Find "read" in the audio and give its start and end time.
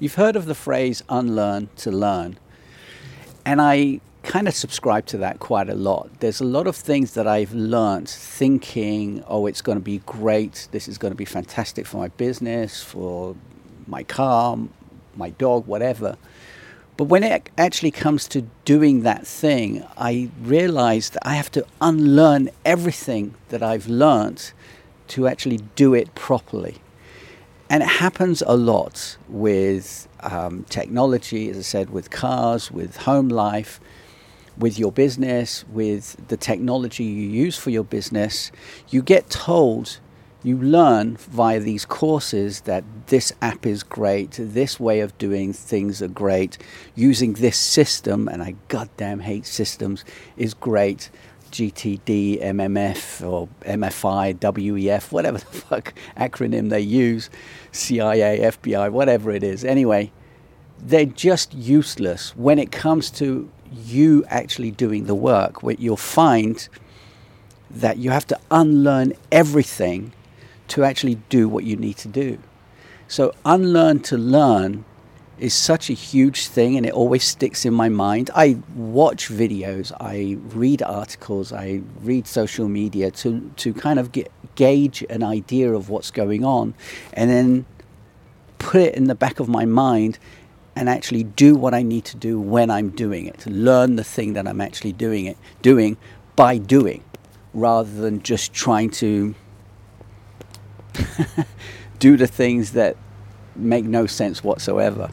80.54-80.82, 82.02-82.26